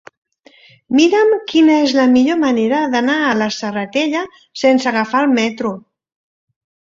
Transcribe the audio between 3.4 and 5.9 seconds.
la Serratella sense agafar el metro.